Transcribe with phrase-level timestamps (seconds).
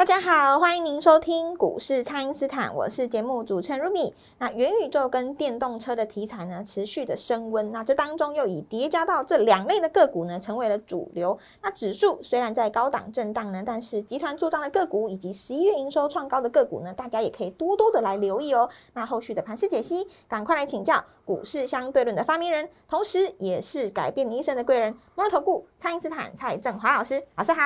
[0.00, 4.14] 大家好，欢迎您收听股市蔡因斯坦，我是节目主持人 Ruby。
[4.38, 7.70] 那元宇宙跟电动车的题材呢，持续的升温。
[7.70, 11.38] 那这当中又以叠加到这两类的个股呢，成为了主流。
[11.60, 18.70] 那指数虽然在高档震荡呢，但是集团做账的个股以及十一月营收创高的个股呢，大家也可以多多的来留意哦。
[18.94, 27.22] 那后续的盘势解析，赶快来请教股市相对论的发明人，同时也是改变你一生的贵人——摩尔投顾蔡因斯坦蔡振华老师。
[27.36, 27.60] 老师好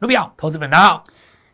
[0.00, 1.04] ，Ruby 好，投资本大家好。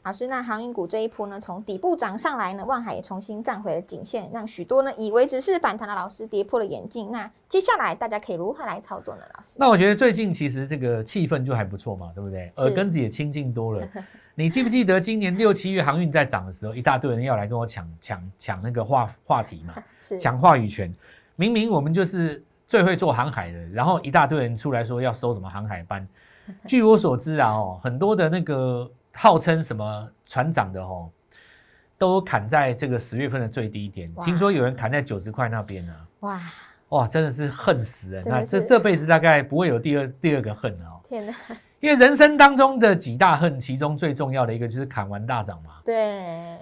[0.04, 7.12] 老师，那航运股这一波呢，从底部涨上来呢，万海也重新站回了颈线，让许多呢以为只是反弹的老师跌破了眼镜。
[7.12, 9.22] 那接下来大家可以如何来操作呢？
[9.34, 12.50] 老师，那我觉得最近其实这个气氛就还不错嘛，对不对？
[12.56, 13.86] 耳根子也清净多了。
[14.34, 19.74] 你记不记得今年六七月航运在涨的时候，一大堆人要来跟我抢抢抢那个话话题嘛，
[20.18, 20.92] 抢话语权。
[21.36, 26.06] 明明我们就是最会做航海的，然后一大堆人出来说要收什么航海班。
[26.66, 28.90] 据我所知啊，哦，很多的那个。
[29.14, 31.08] 号称什么船长的哦，
[31.98, 34.12] 都砍在这个十月份的最低点。
[34.24, 35.94] 听说有人砍在九十块那边呢。
[36.20, 36.40] 哇
[36.88, 38.22] 哇，真的是恨死人！
[38.26, 41.00] 那这这辈子大概不会有第二第二个恨了哦。
[41.08, 41.34] 天哪！
[41.80, 45.70] 因为人生当中的几大恨，其中最重要的一个就是砍完大涨嘛。
[45.84, 45.94] 对。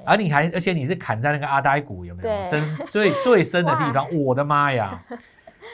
[0.06, 2.50] 而你还而且你是砍在那个阿呆股有没有？
[2.50, 5.02] 真最最深的地方， 我的妈呀！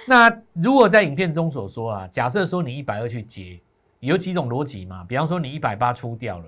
[0.06, 3.60] 那如果在影片中所说啊，假设说你一百二去接，
[4.00, 5.04] 有几种逻辑嘛？
[5.04, 6.44] 比方说你一百八出掉了。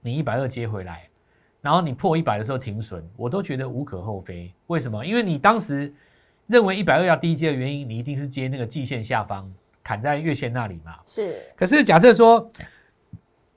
[0.00, 1.08] 你一百二接回来，
[1.60, 4.52] 然后你破一百的时候停损，我都觉得无可厚非。
[4.68, 5.04] 为什么？
[5.04, 5.92] 因为你当时
[6.46, 10.96] 认为一百二要低接的原因，你一定是接那个季线下方砍在月线那里嘛。
[11.04, 11.44] 是。
[11.56, 12.48] 可是假设说，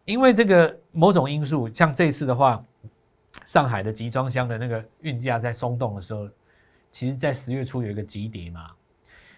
[0.06, 2.64] 因为这个某种因素，像这次的话，
[3.46, 6.28] 上海的集装箱的那个运价在松动的时候，
[6.92, 8.72] 其实在十月初有一个急跌嘛。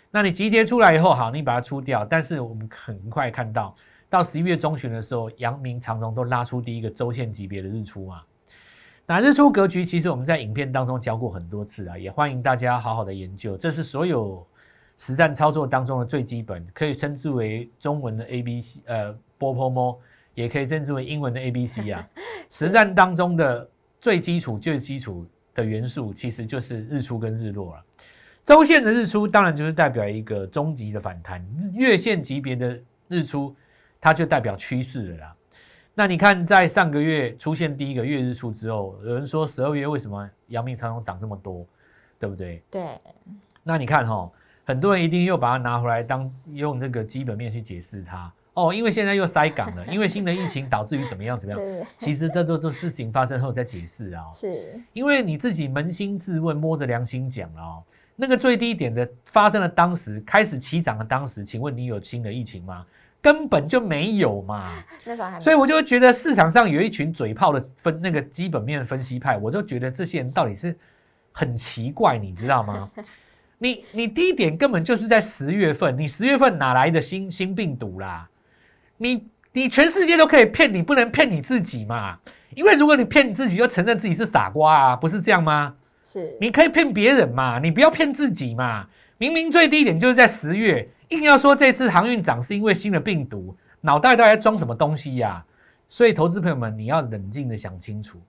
[0.09, 3.75] 那你急跌出来以后，好，你把它出掉，但是我们很快看到。
[4.13, 8.21] 到十一月中旬的时候，阳明、长荣都拉出第一个周线级别的日出嘛。
[9.07, 13.57] 那日出格局，其实我们在影片当中教过很多次啊，也欢迎大家好好的研究。
[13.57, 14.45] 这是所有
[14.99, 19.99] 实战操作当中的最基本，可以称之为中文的 A B C，呃，波波摸，
[20.35, 22.07] 也可以称之为英文的 A B C 啊。
[22.51, 23.67] 实战当中的
[23.99, 25.25] 最基础、最基础
[25.55, 27.83] 的元素，其实就是日出跟日落了。
[28.45, 31.41] 周线的日出，当然就是代表一个终极的反弹；
[31.73, 33.55] 月线级别的日出。
[34.03, 35.35] 它就代表趋势了啦。
[35.95, 41.65] 那你看，在上个月出现第一个月日出之后，有人说十二月为什么阳明长荣涨这么多，
[42.19, 42.61] 对不对？
[42.69, 42.85] 对。
[43.63, 44.29] 那你看哈，
[44.65, 48.29] 很多人一定又把它拿回来当用这个基本面去解释它。
[48.55, 51.87] 哦，因为现在又塞港了，因为新的疫情导致于怎么样怎么样？
[51.97, 54.29] 其实这都都事情发生后再解释啊。
[54.33, 54.77] 是。
[54.91, 57.81] 因为你自己扪心自问，摸着良心讲哦，
[58.15, 62.85] 那个最低点的发生了当时开始起涨的当时，请问你有新的疫情吗？
[63.21, 64.73] 根本就没有嘛，
[65.05, 70.77] 那时候还所以我就觉得市场上有一群嘴炮的分那个基本面分析派，我就觉得这些人到底是
[71.31, 72.91] 很奇怪，你知道吗？
[73.57, 78.29] 你你低点根本就是在十月份，你十月份哪来的新新病毒啦？
[78.97, 82.19] 你你全世界都可以骗你，不能骗你自己嘛？
[82.55, 85.73] 因为如果你骗你自己，就承认自己是傻瓜啊，不是这样吗？
[86.03, 88.87] 是，你可以骗别人嘛，你不要骗自己嘛。
[89.17, 90.87] 明明最低点就是在十月。
[91.09, 95.43] 硬要说这次航运涨是因为新的病毒，脑袋都在装什么东西呀？
[95.87, 98.19] 所以投资朋友们，你要冷静的想清楚。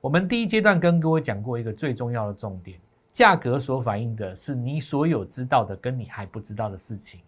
[0.00, 2.78] 我们第一阶段跟各位讲过一个最重要的重点：
[3.12, 7.20] 价格所反映的是你所有知道的跟你还不知道的事情。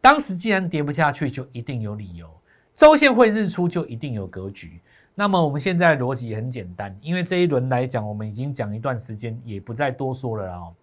[0.00, 2.28] 当时既然跌不下去，就一定有理由。
[2.74, 4.80] 周线会日出，就一定有格局。
[5.14, 10.74] 那么我们现在逻辑也很简单，因为这一轮来讲，我们已经讲一段时间，也不再多说了哦。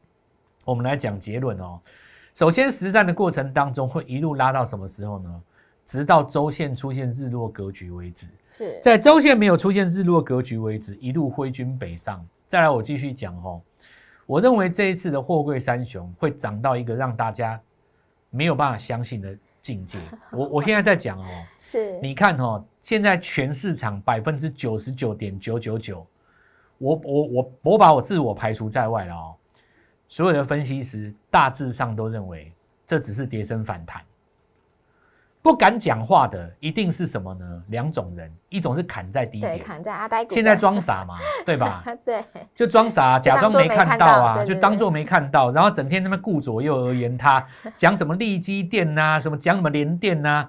[0.63, 1.79] 我们来讲结论哦。
[2.33, 5.41] 首先，实战的过程当中会一路拉到什么时候呢？
[5.85, 8.27] 直到周线出现日落格局为止。
[8.49, 12.25] 是在周线没有出现日落格局为止，一路挥军北上。
[12.47, 13.59] 再来，我继续讲哦。
[14.25, 17.59] 我认为这一次的货柜三雄会涨到一个让大家
[18.29, 19.97] 没有办法相信的境界。
[20.31, 21.27] 我我现在在讲哦，
[21.61, 26.05] 是你看哦，现在全市场百分之九十九点九九九，
[26.77, 29.35] 我我我我把我自我排除在外了哦。
[30.07, 32.51] 所有的分析师大致上都认为
[32.85, 34.01] 这只是跌升反弹，
[35.41, 37.63] 不敢讲话的一定是什么呢？
[37.69, 41.83] 两种人，一种是砍在低对，点，砍在阿呆股，现在装傻嘛， 对吧？
[42.05, 42.23] 对，
[42.53, 47.43] 就装傻，假装没看到啊，就当做没看到，然后整天那么顾左右而言他，
[47.75, 50.47] 讲什么利基电呐、什么讲什么联电呐、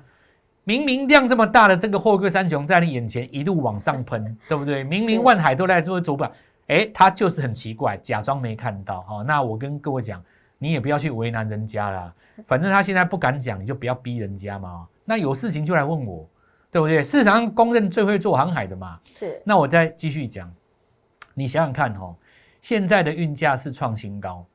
[0.65, 4.85] 明明量这么大的这个货柜三雄在你眼前一路往上喷， 对不对？
[4.85, 6.31] 明明是万海都在做主板，
[6.67, 9.01] 哎，他就是很奇怪，假装没看到。
[9.09, 10.23] 好、那我跟各位讲，
[10.63, 12.15] 你也不要去为难人家啦，
[12.47, 14.87] 反正他现在不敢讲，你就不要逼人家嘛。
[15.05, 16.25] 那有事情就来问我，
[16.71, 17.03] 对不对？
[17.03, 19.01] 市场上公认最会做航海的嘛。
[19.11, 20.49] 是，那我再继续讲，
[21.35, 22.15] 你想想看哦，
[22.61, 24.47] 现在的运价是创新高，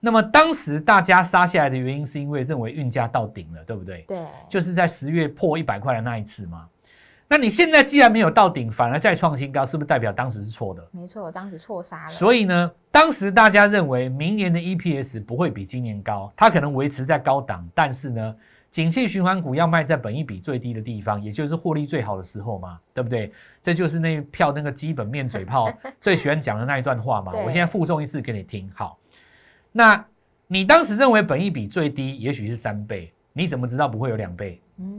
[0.00, 4.04] 那么当时大家杀下来的原因是因为认为运价到顶了，对不对？
[4.08, 6.68] 对，就是在十月破一百块的那一次嘛。
[7.32, 10.86] 那你现在既然没有到顶，反而再创新高，是不是代表当时是错的？
[10.90, 18.36] 没错，我当时错杀了，所以呢，当时大家认为明年的 EPS 不会比今年高，它可能维持在高档，但是呢，
[18.70, 23.32] 景气循环股要卖在本益比最低的地方，也就是获利最好的时候嘛，对不对？
[23.62, 27.32] 这就是那票那个基本面嘴炮 最喜欢讲的那一段话嘛。
[27.32, 28.70] 我现在附送一次给你听。
[28.74, 28.98] 好，
[29.72, 30.04] 那
[30.46, 34.60] 你当时认为本益比最低，也许是三倍，你怎么知道不会有两倍？
[34.78, 34.91] 嗯，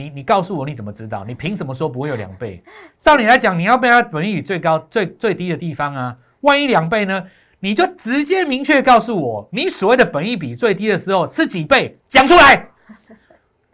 [0.00, 1.24] 你你告诉我你怎么知道？
[1.24, 2.62] 你凭什么说不会有两倍？
[2.96, 6.16] 照理来讲，你要被它本益比最高、最最低的地方啊。
[6.40, 7.22] 万一两倍呢？
[7.62, 11.98] 你就直接明确告诉我，你所谓的本益比最低的时候是几倍？
[12.08, 12.66] 讲出来。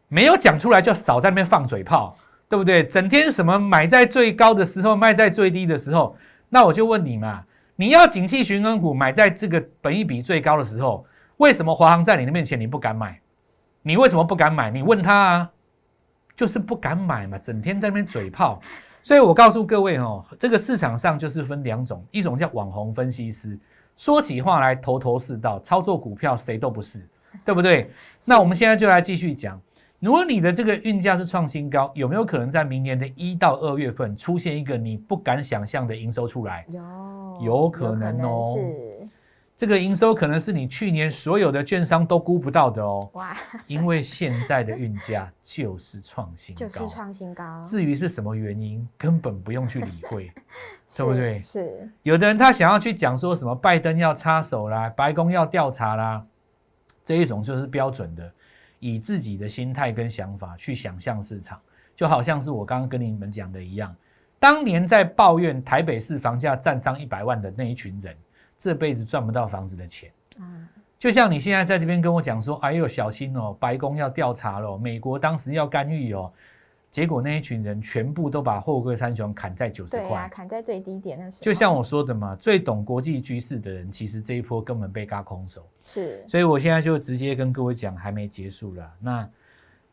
[0.09, 2.17] 没有讲出来就少在那边放嘴炮，
[2.49, 2.85] 对不对？
[2.87, 6.17] 整天什么买在最高的时候，卖在最低的时候，
[6.49, 7.43] 那我就问你嘛，
[7.75, 11.05] 你要景气循环股买在这个本益比最高的时候，
[11.39, 13.21] 为什么华航在你的面前你不敢买？
[13.83, 14.71] 你为什么不敢买？
[14.71, 15.51] 你问他啊，
[16.37, 18.61] 就是不敢买嘛，整天在那边嘴炮。
[19.03, 23.57] 所以我告诉各位哦，这个市场上就是分两种，一种叫网红分析师，
[23.97, 27.01] 说起话来头头是道，操作股票谁都不是，
[27.45, 27.89] 对不对？
[28.25, 29.61] 那我们现在就来继续讲，
[30.01, 36.67] 如果你的这个运价是创新高，有没有可能在明年的一到二月份出现一个你不敢想象的营收出来？
[36.69, 36.83] 有
[37.41, 38.96] 有可能哦是
[39.57, 43.35] 这个营收可能是你去年所有的券商都估不到的哦，哇，
[43.67, 46.59] 因为现在的运价就是创新高。
[46.59, 50.31] 就是创新高，至于是什么原因，根本不用去理会。
[50.87, 51.41] 是 对不对？
[51.41, 56.23] 是，有的人他想要去讲说什么拜登要插手啦，白宫要调查啦，
[57.03, 58.31] 这一种就是标准的
[58.79, 61.59] 以自己的心态跟想法去想象市场，
[61.97, 63.97] 就好像是我刚刚跟你们讲的一样，
[64.39, 68.15] 当年在抱怨台北市房价占上一百万的那一群人，
[68.59, 70.11] 这辈子赚不到房子的钱。
[70.39, 70.69] 啊，
[70.99, 76.33] 就像你现在在这边跟我讲说，哎呦小心哦，白宫要调查了，美国当时要干预哦，
[76.91, 80.29] 结果那一群人全部都把货柜三雄砍在九十块。
[80.31, 88.91] 砍在最低点那时候，就像我说的嘛，最懂国际局势的人，其实这一波根本被嘎空手，是所以我现在就直接跟各位讲，还没结束了。
[88.99, 89.29] 那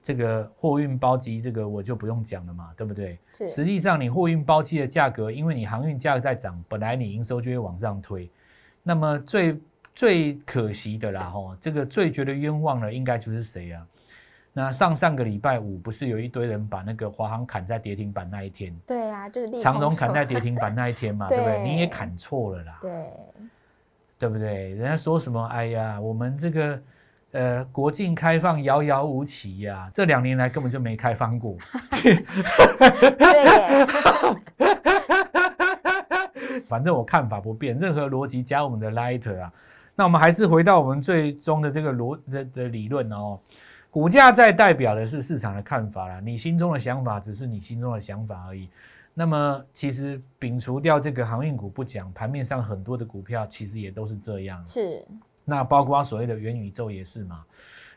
[0.02, 3.18] 这个货运包机，这个我就不用讲了嘛，对不对？
[3.32, 8.30] 是实际上，你货运包机的价格，因为你航运价格在涨，本来你营收就会往上推。
[8.84, 9.58] 那么最
[9.96, 13.82] 最可惜的啦，吼，这个最觉得冤枉的，应该就是谁啊？
[14.52, 21.64] 那上上个礼拜五，不是有一堆人把那个华航砍在跌停板那一天，对啊，就是利长荣砍在跌停板那一天嘛， 对不对？
[21.64, 23.06] 你也砍错了啦，对
[24.20, 24.76] 对不对？
[24.76, 25.44] 人家说什么？
[25.48, 26.80] 哎呀，我们这个
[27.32, 31.58] 呃国境开放遥遥无期呀、这两年来根本就没开放过。
[36.66, 39.52] 反正我看法不变，任何逻辑加我们的 light 啊。
[39.96, 43.40] 那我们还是回到我们最终的这个逻的的理论哦。
[43.92, 48.68] 股价在代表的是市场的看法啦，你心中的想法只是你心中的想法而已。
[49.14, 54.66] 那么其实摒除掉这个航运股不讲，盘面上很多的股票其实也都是这样。
[54.66, 55.06] 是
[55.46, 57.44] 那包括所谓的元宇宙也是嘛。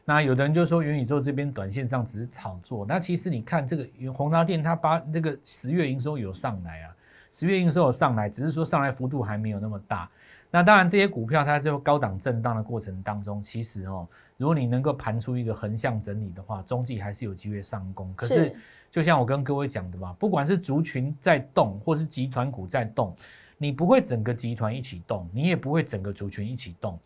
[0.04, 6.94] 那有的人就说元宇宙这边短线上只是炒作，那其实你看这个宏达电，它把这个十月营收有上来啊，
[7.36, 10.08] 十月营收有上来，只是说上来幅度还没有那么大。
[10.50, 18.10] 那当然这些股票它就高档震荡的过程当中，其实哦，如果你能够盘出一个横向整理的话，中继还是有机会上攻。
[18.14, 18.56] 可是
[18.90, 23.14] 就像我跟各位讲的嘛，不管是族群在动，或是集团股在动，
[23.58, 26.98] 你不会整个集团一起动，你也不会整个族群一起动。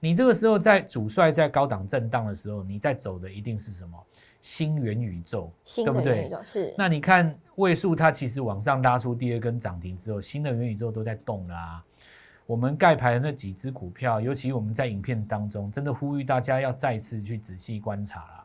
[0.00, 3.98] 你这个时候在主帅在高档震荡的时候，你在走的一定是什么
[4.40, 11.82] 新元宇宙，新对不对的元宇宙是那你看位数，它其实往上拉出第二根涨停之后，新的元宇宙都在动啦、
[12.46, 18.44] 我们盖牌的那几只股票，尤其我们在影片当中，真的呼吁大家要再次去仔细观察啦。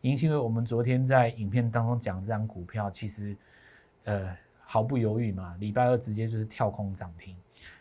[0.00, 3.36] 因为我们昨天在影片当中讲这张股票，其实
[4.04, 7.34] 呃毫不犹豫嘛，礼拜二直接就是跳空涨停。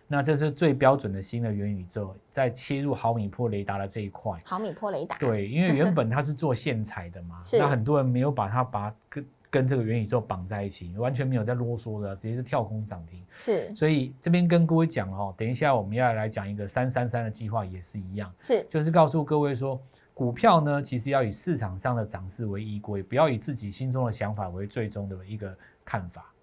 [0.08, 4.40] 那这是最标准的新的元宇宙，在切入毫米波雷达的这一块。
[4.46, 13.22] 毫米波雷达，对，因为原本它是做线材的嘛， 那很多人没有把它把跟跟这个元宇宙绑在一起，完全没有在啰嗦的，直接是跳空涨停。
[13.38, 19.82] 是所以这边跟各位讲哦，等一下我们要来讲一个三三三的计划，也是一样，是就是告诉各位说，
[20.14, 26.34] 股票呢其实要以市场上的涨势为依归，不要以自己心中的想法为最终的一个看法。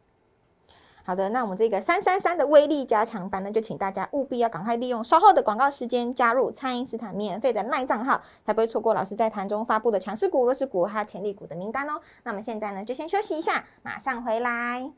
[1.06, 12.00] 好的，那我们这个三三三的威力加强版呢，就请大家务必要赶快利用稍后的广告时间加入蔡因斯坦免费的赖账号，才不会错过老师在盘中发布的强势股、弱势股还有潜力股的名单哦。
[12.23, 14.90] 那么现在呢，就先休息一下，马上回来。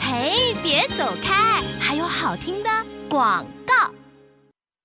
[0.00, 2.70] 嘿，别走开，还有好听的
[3.10, 3.44] 广。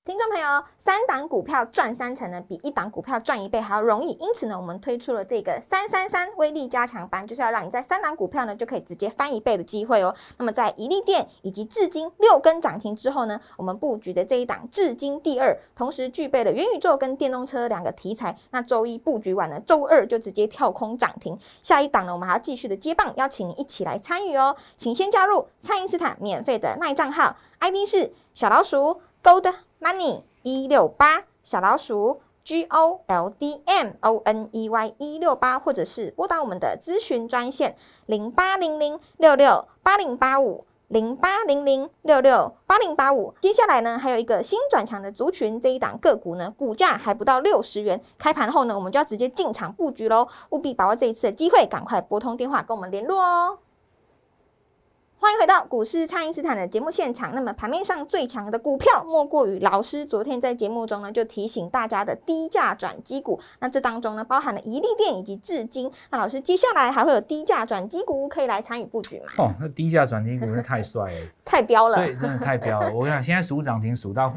[0.05, 4.10] 听众朋友，三档股票赚三成呢，比一档股票赚一倍还要容易。
[4.19, 10.13] 因此呢，我们推出了这个三三三威力加强班，就是要让你在三档股票呢就可以直接翻一倍的机会哦。
[10.38, 18.38] 那么在宜利店以及至今六根涨停之后呢，我们布局的这一档至今第二，同时具备了元宇宙跟电动车两个题材。
[18.51, 21.39] 那周一布局完了，周二就直接跳空涨停。
[21.62, 24.57] 下一档呢，我们还要继续的接棒，邀请你一起来参与哦。
[24.75, 29.53] 请先加入蔡因斯坦免费的耐账号，ID 是小老鼠 Gold。
[29.83, 37.75] Money 一六八小老鼠 G O L D M O N E Y 一六八，或者是拨打我们的咨询专线
[38.05, 43.33] 零八零零六六八零八五零八零零六六八零八五。
[43.41, 53.57] 接下来呢，还有一个新转强的族群，这一档个股呢，股价还不到六十元，开盘后呢，我们就要直接进场布局喽，务必把握这一次的机会，赶快拨通电话跟我们联络哦。
[55.24, 57.34] 欢迎回到股市，蔡因斯坦的节目现场。
[57.34, 63.39] 那么盘面上最强的股票，莫过于老师昨天在节目中呢就提醒大家的低价转机股。
[63.60, 65.89] 那这当中呢，包含了一利电以及至今。
[66.12, 69.27] 那老师接下来还会有低价转机股可以来参与布局吗？
[69.38, 72.92] 哦，那低价转机股 那太帅了，太彪了，对，真的太彪了。
[72.94, 74.36] 我跟你讲，现在数涨停数到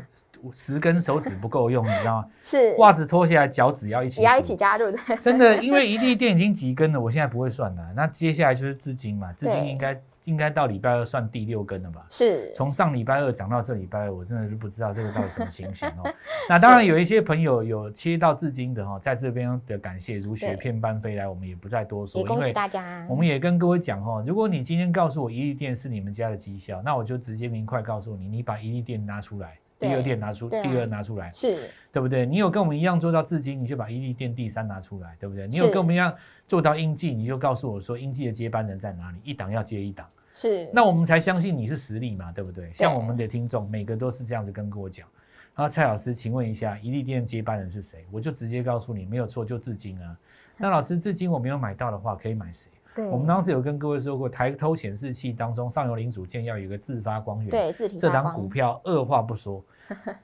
[0.55, 2.28] 十根手指不够用，你知道吗？
[2.40, 4.97] 是袜子脱下来，脚趾要一起，也要一起加入的。
[5.21, 7.83] 真的，因为一利电已经几根了，我现在不会算了。
[7.97, 12.04] 那接下来就是至今嘛，至今对应该应该到礼拜二算第六根了吧？
[12.11, 16.12] 是从上礼拜二涨到这礼拜二，我真的是不知道这个到底什么情形哦。
[16.49, 23.06] 那当然有一些朋友有切到至今的哈，在这边的感谢如雪片般飞来，我们也不再多说，也恭喜大家。
[23.09, 32.26] 我们也跟各位讲哈，如果你今天告诉我一利店是你们家的绩效，那我就直接明快告诉你，你把一利店拿出来，第二店拿出，第二拿出来，是对不对？
[32.26, 35.47] 你有跟我们一样做到至今，你就把伊利店第三拿出来，对不对？
[35.47, 36.12] 你有跟我们一样
[36.49, 40.04] 做到英记，你就告诉我说英记的接班人在哪里，一档要接一档。
[40.37, 42.71] 是，那我们才相信你是实力嘛，对不对？
[42.75, 45.09] 像我们的听众，每个都是这样子跟我讲。
[45.55, 48.05] 然后蔡老师，请问一下，一利店接班人是谁？
[48.11, 50.14] 我就直接告诉你，没有错，就至今啊。
[50.59, 52.69] 那老师，至今我没有买到的话，可以买谁？
[52.95, 59.64] 对我们当时有跟各位说过，抬头显示器当中上游零组件要有一个自发光源。，对自体这档股票二话不说，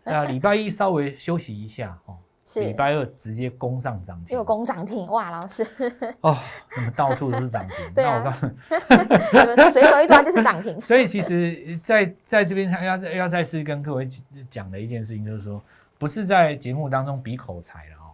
[0.04, 4.36] 那礼拜一稍微休息一下哦，是礼拜二直接攻上涨停。
[4.36, 5.64] 又攻涨停哇，老师，
[6.20, 6.36] 哦，
[6.76, 7.76] 那么到处都是涨停。
[7.94, 8.46] 对啊那我告诉
[9.64, 9.70] 你。
[9.70, 10.80] 随手一抓就是涨停。
[10.80, 14.08] 所以其实在在这边要要再次跟各位
[14.50, 15.62] 讲的一件事情，就是说，
[15.98, 18.10] 不是在节目当中比口才了哦，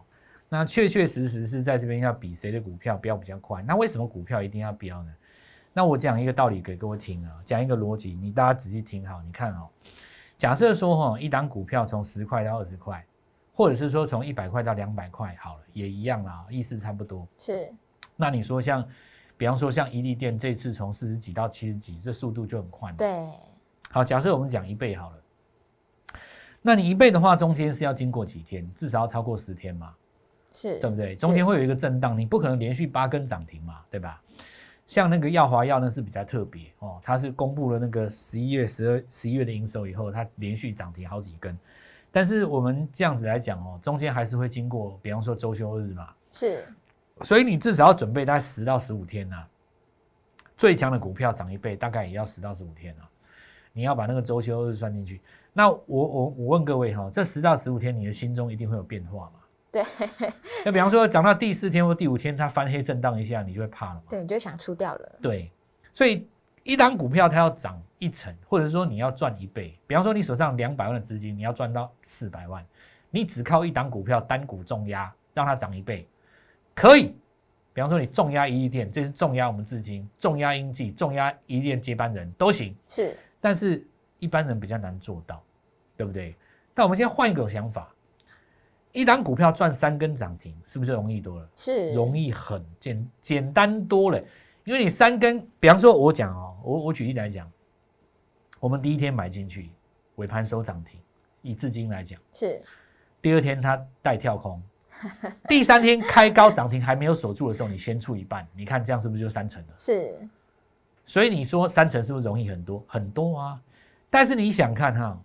[0.49, 3.62] 那确确实实是在这边要比谁的股票飙比较快。
[3.62, 5.11] 那为什么股票一定要飙呢？
[5.73, 9.68] 那我讲一个道理给各位听啊，讲一个逻辑，你大家仔细听好，你看哦，
[10.37, 13.04] 假设说哈，一档股票从十块到二十块，
[13.58, 17.26] 或者是说从一百块到两百块，好了，也一样啦，意思差不多。
[17.36, 17.68] 是
[18.14, 18.88] 那你说像，
[19.36, 22.96] 比方说像伊利店这次从四十几到七十几，这速度就很快嘛。
[22.98, 23.26] 对，
[23.90, 25.16] 好，假设我们讲一倍好了，
[26.62, 28.72] 那你一倍的话，中间是要经过几天？
[28.76, 29.92] 至少要超过十天嘛，
[30.52, 31.16] 是，对不对？
[31.16, 34.22] 中间会有一个震荡，你不可能连续八根涨停嘛，对吧？
[34.86, 41.58] 像那个耀华药呢是比较特别哦，它是公布了那个十一月、十二、十一月的营收以后，它连续涨停好几根。
[42.18, 46.66] 但是我们这样子来讲哦，中间还是会经过，比方说周休日嘛，是
[47.22, 49.37] 所以你至少要准备大概十到十五天呐、
[50.56, 53.08] 最强的股票涨一倍，大概也要十到十五天啊。
[53.72, 55.20] 你要把那个周休日算进去。
[55.52, 59.38] 那我我我问各位哈、这十到十五天，你的心中一定会有变化嘛？
[59.70, 59.84] 对
[60.66, 64.02] 那比方说涨到第四天或第五天，它翻黑震荡一下，你就会怕了嘛？
[64.08, 65.18] 对，你就想出掉了。
[65.22, 65.52] 对，
[65.94, 66.28] 所以
[66.68, 72.62] 一档股票它要涨一成，或者说你要赚一倍，比方说你手上两百万的资金，你要赚到四百万，
[73.08, 76.06] 你只靠一档股票单股重压让它涨一倍，
[76.75, 77.14] 可以。
[77.72, 83.82] 比方说你重压一利店，这是重压我们资金，重压英记，重压一利店接班人都行，是但是
[84.18, 85.42] 一般人比较难做到，
[85.96, 86.37] 对不对？
[86.75, 87.88] 那我们先换一个想法，
[88.92, 91.48] 一档股票赚三根涨停，是不是就容易多了？
[91.56, 94.22] 是容易很简简单多了，
[94.68, 97.50] 因为你三根，比方说我讲哦，我我举例来讲，
[98.60, 99.70] 我们第一天买进去，
[100.16, 101.00] 尾盘收涨停，
[101.40, 102.60] 以至今来讲，是。
[103.22, 104.62] 第二天它带跳空，
[105.48, 109.68] 第三天开高涨停还没有守住的时候，你先出一半，你看这样是不是就三成了？
[109.78, 110.28] 是，
[111.06, 112.84] 所以你说三成是不是容易很多？
[112.87, 113.58] 很多啊？
[114.10, 115.18] 但是你想看哈，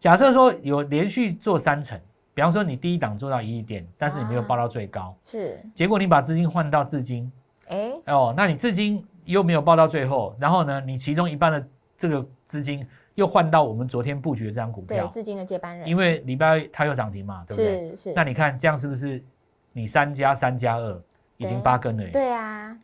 [0.00, 1.96] 假设说有连续做三成，
[2.34, 7.30] 比方说你第一档做到一亿点，但是你没有报到最高，是，结果你把资金换到至今，
[7.70, 17.90] 哎，哦，那你至今又没有报到最后，然后呢，你其中一半的这个资金又换到我们昨天布局的这张股票对，票，至今的接班人，因为礼拜二它又涨停嘛，对不对？
[17.90, 19.22] 是是，那你看这样是不是
[19.72, 21.02] 你三加三加二
[21.36, 22.10] 已经八根了耶？
[22.10, 22.76] 对啊，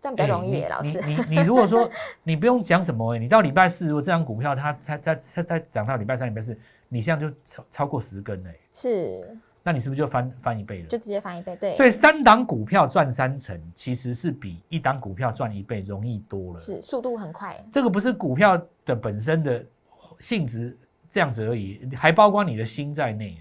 [0.00, 1.88] 这样比较容易老师，你你你你如果说
[2.22, 6.56] 你不用讲什么哎，你到礼拜四如果这张股票它它它它它涨到礼拜三、礼拜四，
[6.88, 9.36] 你这样就超超过十根了耶，是，
[9.68, 10.86] 那你是不是就翻翻一倍了？
[10.86, 16.58] 就直接翻一倍，对，所以三档股票赚三成，其实是比一档股票赚一倍容易多了。
[16.58, 19.62] 是速度很快，这个不是股票的本身的
[20.20, 20.74] 性质
[21.10, 23.36] 这样子而已，还包括你的心在内，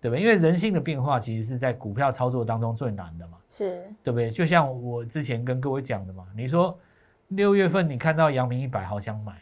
[0.00, 0.22] 对不对？
[0.22, 4.30] 因为人性的变化其实是在股票操作当中最难的嘛，是对不对？
[4.30, 6.78] 就像我之前跟各位讲的嘛，你说
[7.26, 9.32] 六月份你看到阳明一百好想买，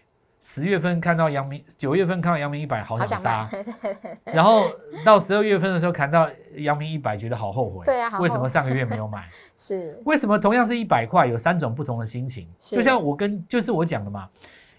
[0.42, 3.50] 十月份看到阳明，九月份看到阳明一百好好想想杀，，
[4.25, 4.71] 然后
[5.04, 9.28] 到十二月份的时候看到阳明一百觉得好后悔，对啊为什么上个月没有买？
[9.57, 10.00] 是。
[10.04, 12.49] 为什么同样是一百块，有三种不同的心情？
[12.59, 14.28] 就像我跟就是我讲的嘛，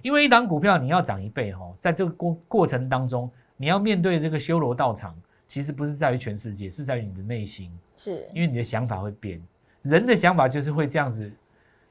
[0.02, 8.28] 因为一档股票你要涨一倍哦，在这个过过程当中，你要面对这个修罗道场，其实不是在于全世界，是在于你的内心，是。
[8.34, 9.42] 因为你的想法会变，
[9.84, 11.30] 人的想法就是会这样子，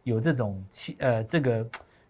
[0.03, 1.67] 有这种气呃这个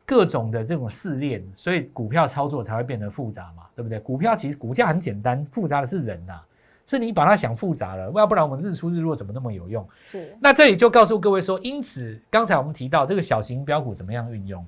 [0.08, 4.00] 各种的这种试炼，所以股票操作才会变得复杂嘛，对不对？
[4.00, 6.40] 股票其实股价很简单，复杂的是人呐、
[6.86, 9.86] 是你把它想复杂了，要不然我们日出日落怎么那么有用？
[10.02, 10.34] 是。
[10.40, 14.66] 那这里就告诉各位说，因此刚才我们提到这个小型标股怎么样运用，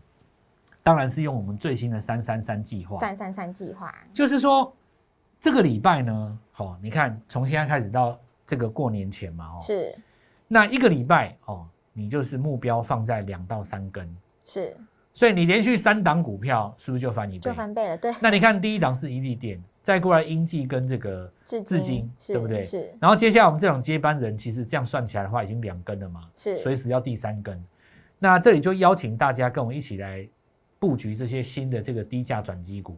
[0.82, 4.70] 当然是用我们最新的三三三计划，三三三计划，就是说
[5.40, 9.96] 这个礼拜呢，好、你看从现在开始到这个过年前嘛，哦，是。
[10.46, 14.76] 那一个礼拜哦，你就是目标放在两到三根，是
[15.20, 17.40] 所以你连续三档股票是不是就翻一倍？
[17.40, 22.62] 就翻倍了，对，那你看第一档是一利电，再过来英记跟这个至至今，是对不对？
[22.62, 27.62] 是然后接下来我们这种接班人，其实这样算起来的话，已经两根了嘛，是随时要第三根。
[28.18, 30.26] 那这里就邀请大家跟我们一起来
[30.78, 32.96] 布局这些新的这个低价转机股，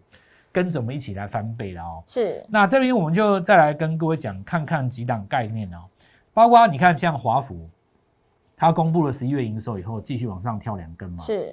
[0.52, 2.04] 跟着我们一起来翻倍了哦。
[2.06, 5.78] 是那这边我们就再来跟各位讲，看看几档概念哦，
[6.32, 7.68] 包括你看像华孚，
[8.56, 11.18] 它公布了十一月营收以后，继续往上跳两根嘛。。
[11.18, 11.52] 是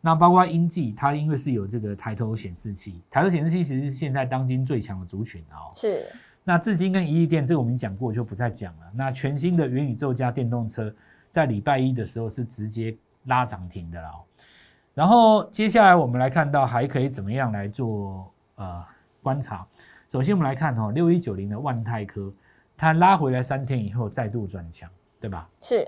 [0.00, 5.70] 那包括英记，它因为是有这个抬头显示器，抬头显示器其实是现在当今最强的族群哦。
[5.74, 6.06] 是
[6.42, 8.90] 那至今跟一亿电这个我们讲过，就不再讲了。
[8.94, 10.92] 那全新的元宇宙加电动车，
[11.30, 14.24] 在礼拜一的时候是直接拉涨停的了、哦。
[14.94, 18.84] 然后接下来我们来看到还可以怎么样来做呃
[19.22, 19.66] 观察。
[20.10, 22.32] 首先我们来看哦，六一九零的万泰科，
[22.76, 25.48] 它拉回来三天以后再度转强，对吧？
[25.60, 25.86] 是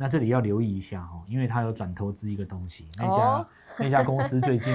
[0.00, 4.72] 那这里要留意一下哦，因为它有转投资一个东西，那家、哦 那家公司最近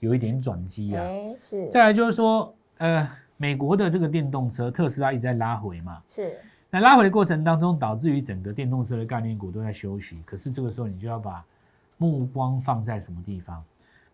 [0.00, 1.00] 有一点转机啊。
[1.06, 6.36] 哎是再来就是说，呃，美国的这个电动车，特斯拉一直在拉回嘛，是
[6.68, 10.20] 那拉回的过程当中，导致于整个电动车的概念股都在休息。
[10.26, 11.44] 可是这个时候，你就要把
[11.96, 13.62] 目光放在什么地方？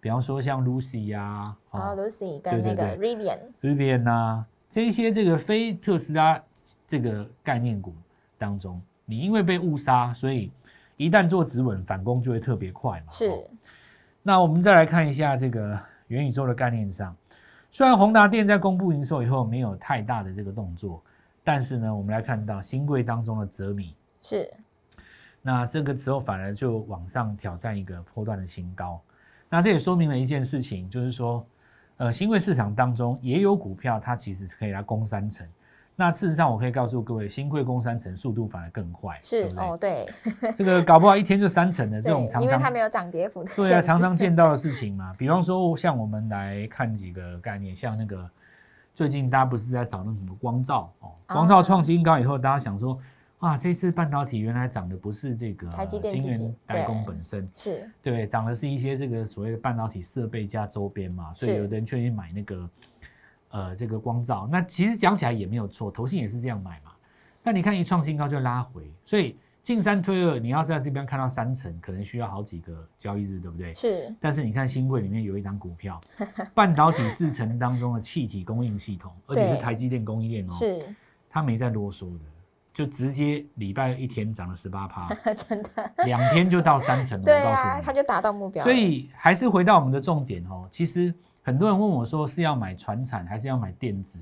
[0.03, 6.43] 比方说像 Lucy 呀、然后哦 Lucy 跟那个 Rivian Rivian 呐，这一些这个非特斯拉
[6.89, 7.95] 这个概念股
[8.37, 10.51] 当中，你因为被误杀，所以
[10.97, 13.07] 一旦做止稳，反攻就会特别快嘛。
[13.11, 13.45] 是哦
[14.25, 17.17] 那我们再来看一下这个元宇宙的概念上，
[17.73, 21.03] 虽然宏达电在公布营收以后没有太大的这个动作，
[21.43, 24.49] 但是呢，我们来看到新贵当中的泽米，是
[25.41, 29.03] 那这个时候反而就往上挑战一个波段的新高。
[29.49, 31.45] 那这也说明了一件事情，就是说，
[31.97, 35.45] 呃，新贵市场当中也有股票，它其实是可以来攻三成。
[36.03, 40.09] 那事实上，我可以告诉各位，新贵攻三成速度反而更快，是哦对。
[40.57, 45.15] 这个搞不好一天就三成的这种对，常常因为它没有涨跌幅的对啊，常常见到的事情嘛。
[45.17, 48.29] 比方说，像我们来看几个概念，像那个
[48.97, 52.99] 最近大家不是在找那什么光照哦，光照创新高以后，大家想说，
[53.39, 57.89] 哇，这次半导体原来涨的不是这个台积电晶代工本身，是。
[58.03, 58.27] 对？
[58.27, 62.69] 涨的是一些这个所谓的半导体设备加周边嘛，所以有的人就去买那个
[63.53, 64.49] 呃这个光照。
[64.51, 66.91] 那其实讲起来也没有错，投信也是这样买嘛。
[67.43, 73.73] 但你看一创新高就拉回，所以进三推二，你要在这边看到三成，可能需要好几个交易日，对不对？
[73.73, 76.01] 是但是你看新贵里面有一档股票，
[76.53, 80.85] 半导体制成当中的气体供应系统，而且是台积电供应链哦，是
[81.31, 82.25] 它没在啰嗦的，
[82.73, 87.25] 就直接礼拜一天涨了十八趴， 真的，两天就到三成了。
[87.25, 88.63] 对我告啊，诉你，他就达到目标。
[88.65, 90.67] 所以还是回到我们的重点哦。
[90.71, 91.13] 其实
[91.43, 94.19] 很多人问我说，是要买船产，还是要买电子？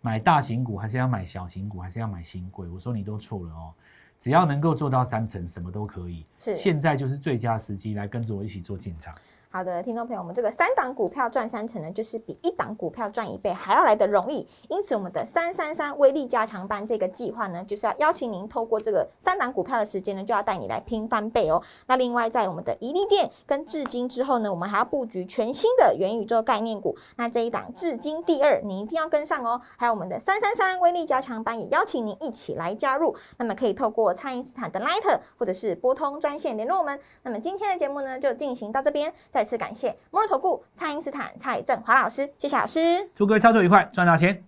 [0.00, 2.68] 买大型股，还是要买小型股，还是要买新贵？
[2.68, 3.74] 我说你都错了哦。
[4.18, 6.24] 只要能够做到三成，什么都可以。
[6.38, 9.12] 是现在就是最佳时机，来跟着我一起做进场。
[9.52, 14.46] 好的，听众朋友，我们这个三档股票赚三成呢，就是比一档股票赚一倍还要来的容易。
[14.68, 21.60] 因此，我们的三三三威力加强班这个计划呢，就是要邀请您透过这个三档股票的时间呢，就要带你来拼翻倍哦。
[21.88, 26.96] 那另外，在我们的宜利店跟至今之后呢，我们还要布局全新的元宇宙概念股。
[27.16, 29.60] 那这一档至今第二，你一定要跟上哦。
[29.76, 33.16] 还有我们的三三三威力加强班，也邀请您一起来加入。
[33.38, 37.00] 那么可以透过蔡因斯坦的 Light 或者是拨通专线联络我们。
[37.24, 39.12] 那么今天的节目呢，就进行到这边。
[39.40, 43.08] 再次感谢摩尔投顾蔡英斯坦蔡振华老师，谢谢老师。
[43.14, 44.44] 祝各位操作愉快，赚大钱！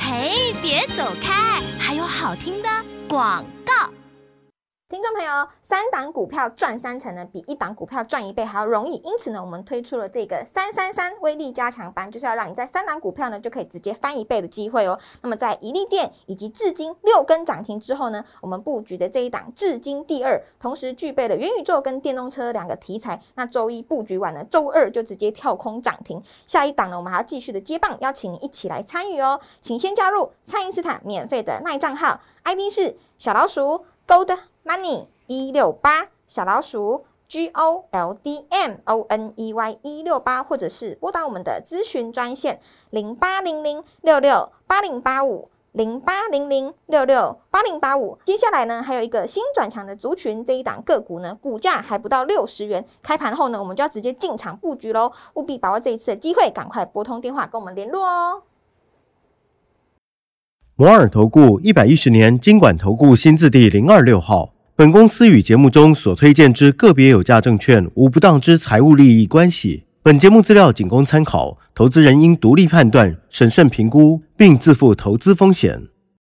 [0.00, 2.68] 嘿，别走开，还有好听的
[3.08, 3.59] 广告。
[4.90, 8.96] 听众朋友，三档股票赚三成呢，比一档股票赚一倍还要容易。
[9.04, 14.98] 因此呢，我们推出了这个三三三威力加强班，就是要让你在三档股票呢就可以直接翻一倍的机会哦。
[15.22, 23.22] 那么在宜利店以及至今六根涨停之后呢，我们布局的这一档至今第二，同时具备了元宇宙跟电动车两个题材。
[23.36, 26.20] 那周一布局完了，周二就直接跳空涨停。
[26.48, 29.40] 下一档呢，我们还要继续的接棒，邀请你一起来参与哦。
[29.60, 48.18] 请先加入蔡因斯坦免费的耐账号，ID 是小老鼠 Gold Money 一六八小老鼠 G O L D M O N E Y 一六八，或者是拨打我们的咨询专线零八零零六六八零八五零八零零六六八零八五。
[48.24, 58.42] 接下来呢，还有一个新转强的族群，这一档个股呢，股价还不到六十元，开盘后呢，我们就要直接进场布局喽，务必把握这一次的机会，赶快拨通电话跟我们联络哦。
[60.80, 64.54] 摩尔投顾一百一十年经管投顾新字第零二六号。
[64.74, 69.84] 本公司与节目中所推荐之个别有价证券无不当之财务利益关系。
[70.02, 75.82] 本节目资料仅供参考，投资人应独立判断、审慎评估，并自负投资风险。